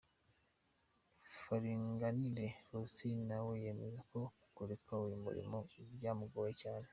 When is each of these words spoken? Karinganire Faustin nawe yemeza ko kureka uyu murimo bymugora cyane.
Karinganire 1.43 2.47
Faustin 2.67 3.17
nawe 3.29 3.51
yemeza 3.63 3.99
ko 4.11 4.19
kureka 4.55 4.93
uyu 5.05 5.17
murimo 5.25 5.57
bymugora 5.99 6.51
cyane. 6.61 6.87